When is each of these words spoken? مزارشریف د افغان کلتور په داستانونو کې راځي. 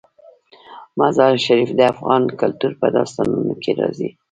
مزارشریف 0.99 1.69
د 1.75 1.79
افغان 1.93 2.23
کلتور 2.41 2.71
په 2.81 2.87
داستانونو 2.95 3.53
کې 3.61 3.71
راځي. 3.79 4.09